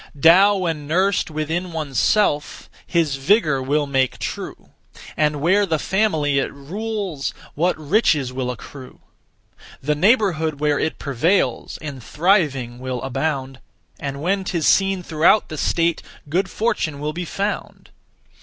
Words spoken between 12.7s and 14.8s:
will abound; And when 'tis